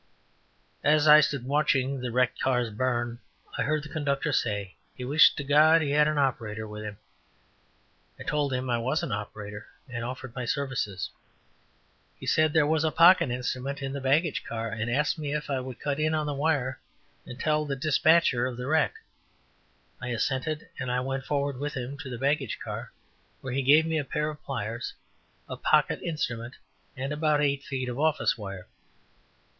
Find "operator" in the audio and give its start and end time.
6.17-6.67, 9.11-9.67